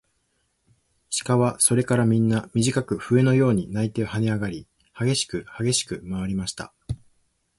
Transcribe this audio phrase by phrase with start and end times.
[1.11, 6.73] 鹿はそれからみんな、みじかく笛のように鳴いてはねあがり、はげしくはげしくまわりました。